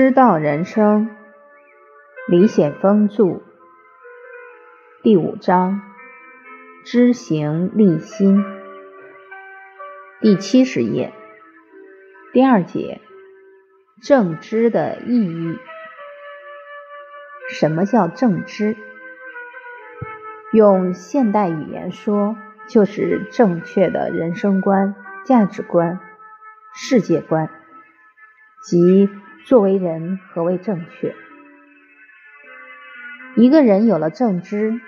[0.00, 1.10] 师道人生，
[2.28, 3.40] 李显峰著，
[5.02, 5.80] 第五章，
[6.84, 8.44] 知行立心，
[10.20, 11.12] 第七十页，
[12.32, 13.00] 第二节，
[14.00, 15.58] 正知的意义。
[17.50, 18.76] 什么叫正知？
[20.52, 22.36] 用现代语言说，
[22.68, 25.98] 就是正确的人生观、价值观、
[26.72, 27.50] 世界观，
[28.62, 29.10] 即。
[29.48, 31.14] 作为人，何为正确？
[33.34, 34.78] 一个人有了正知，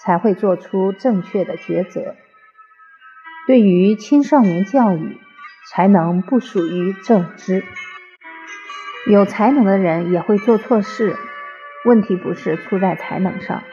[0.00, 2.14] 才会做出正确的抉择。
[3.48, 5.18] 对于青少年教育，
[5.68, 7.64] 才能不属于正知。
[9.08, 11.16] 有才能的人也会做错事，
[11.84, 13.64] 问题不是出在才能上，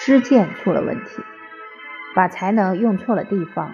[0.00, 1.22] 知见出了问题，
[2.12, 3.72] 把才能用错了地方，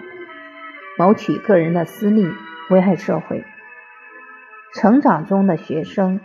[0.95, 2.27] 谋取个人的私利，
[2.69, 3.43] 危害社会。
[4.73, 6.19] 成长中的学生，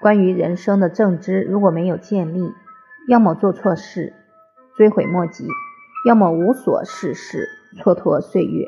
[0.00, 2.52] 关于人生的正知如果没有建立，
[3.08, 4.12] 要么做错事，
[4.76, 5.46] 追悔莫及；
[6.06, 8.66] 要么无所事事，蹉跎岁月。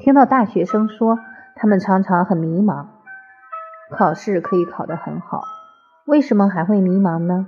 [0.00, 1.20] 听到大学生说，
[1.54, 2.86] 他们常常很迷茫，
[3.96, 5.42] 考试可以考得很好，
[6.04, 7.46] 为什么还会迷茫呢？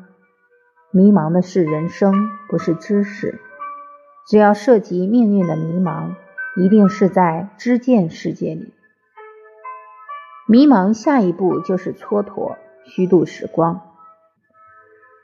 [0.92, 3.40] 迷茫的是人生，不是知识。
[4.28, 6.14] 只要涉及命运的迷茫，
[6.56, 8.74] 一定是在知见世界里。
[10.50, 13.82] 迷茫，下一步就是蹉跎、虚度时光。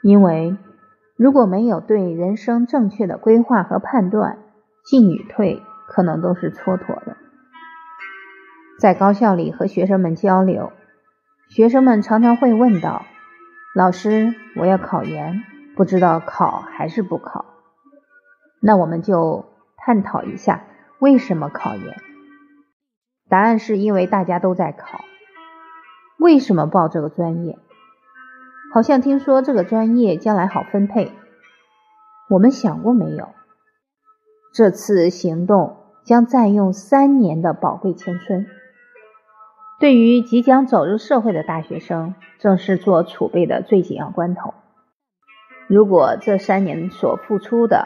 [0.01, 0.57] 因为
[1.17, 4.39] 如果没有对人生正确的规划和判断，
[4.85, 7.17] 进与退可能都是蹉跎的。
[8.79, 10.71] 在高校里和学生们交流，
[11.49, 13.05] 学生们常常会问到
[13.75, 15.43] ：“老师，我要考研，
[15.75, 17.47] 不知道考还是不考？”
[18.63, 19.45] 那我们就
[19.77, 20.63] 探讨一下
[21.01, 21.97] 为什么考研。
[23.29, 25.01] 答案是因为大家都在考。
[26.19, 27.59] 为什么报这个专业？
[28.73, 31.13] 好像听说这个专业将来好分配。
[32.29, 33.29] 我们想过没有？
[34.55, 38.47] 这次行动将占用三年的宝贵青春。
[39.79, 44.55] 对于即将走入社会的大学生，正是做储备的最紧要关头。
[45.69, 47.85] 如果这三年所付出的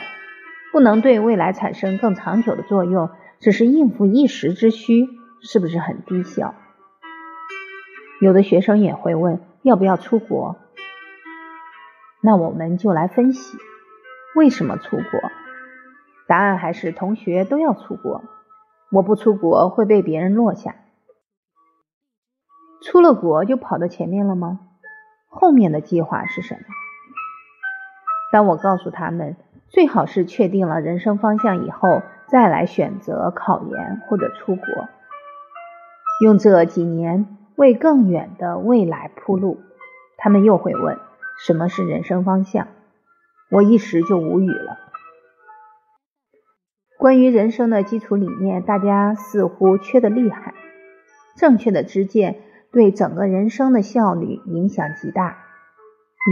[0.72, 5.08] 不能对未来产生更长久的作用，只是应付一时之需，
[5.42, 6.54] 是不是很低效？
[8.20, 10.56] 有的学生也会问要不要出国，
[12.20, 13.56] 那我们就来分析
[14.36, 15.04] 为什么出国。
[16.26, 18.22] 答案还是同学都要出国，
[18.92, 20.74] 我不出国会被别人落下。
[22.82, 24.60] 出了国就跑到前面了吗？
[25.28, 26.60] 后面的计划是什么？
[28.32, 29.36] 当我告诉他们，
[29.68, 34.66] 最好是确定了人生方向以后，再来选择考研或者出国，
[36.20, 37.38] 用这几年。
[37.60, 39.60] 为更远的未来铺路，
[40.16, 40.96] 他们又会问：
[41.44, 42.68] 什么是人生方向？
[43.50, 44.78] 我一时就无语了。
[46.96, 50.54] 关于人生的基础理念，大家似乎缺得厉害。
[51.36, 52.40] 正确的知见
[52.72, 55.36] 对整个人生的效率影响极大。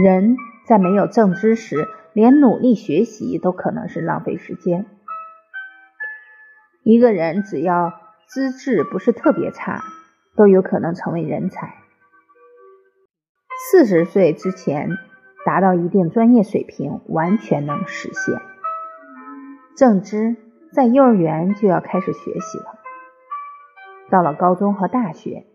[0.03, 0.35] 人
[0.65, 4.87] 在没有正知时，连努力学习都可能是浪费时间。
[6.81, 7.93] 一个人只要
[8.25, 9.83] 资质不是特别差。
[10.39, 11.75] 都有可能成为人才。
[13.69, 14.97] 四十岁之前
[15.45, 18.39] 达到一定专业水平，完全能实现。
[19.75, 20.37] 正知
[20.71, 22.79] 在幼儿园就要开始学习了，
[24.09, 25.45] 到了高中和大学，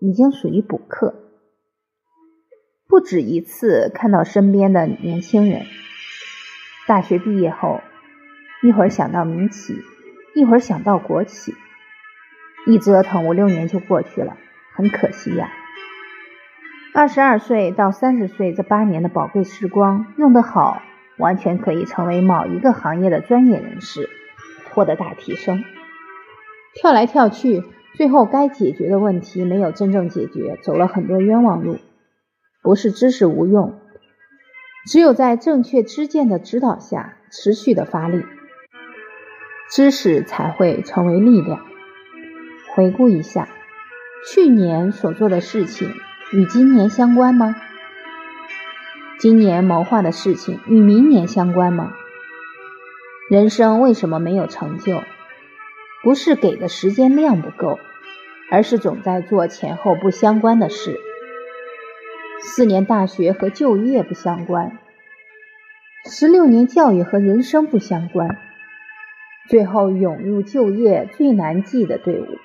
[0.00, 1.16] 已经属于补课。
[2.86, 5.62] 不止一次看到身边的年轻人，
[6.86, 7.80] 大学毕业后，
[8.62, 9.74] 一会儿想到民企，
[10.36, 11.52] 一会儿想到国企。
[12.68, 14.36] 一折腾五六年就过去了，
[14.74, 15.50] 很可惜呀。
[16.92, 20.82] 二十二岁到三十岁这八年的宝贵时光用得好，
[21.16, 24.10] 完全可以成为某一个行业的专业人士，
[24.74, 25.64] 获得大提升。
[26.74, 27.64] 跳来跳去，
[27.94, 31.78] 最后该解决的问题没有真正解决，走了很多冤枉路。
[32.62, 33.80] 不是知识无用，
[34.84, 38.26] 只有在正确知见的指导下，持续的发力，
[39.70, 41.64] 知识才会成为力量。
[42.78, 43.48] 回顾一下，
[44.24, 45.92] 去年所做的事情
[46.32, 47.56] 与今年相关吗？
[49.18, 51.92] 今年谋划的事情与明年相关吗？
[53.28, 55.02] 人生为什么没有成就？
[56.04, 57.80] 不是给的时间量不够，
[58.48, 61.00] 而是总在做前后不相关的事。
[62.42, 64.78] 四年大学和就业不相关，
[66.08, 68.38] 十六年教育和人生不相关，
[69.48, 72.38] 最后涌入就业最难记的队伍。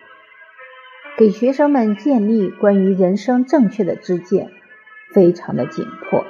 [1.16, 4.50] 给学生们建立关于人生正确的知见，
[5.14, 6.26] 非常的紧迫。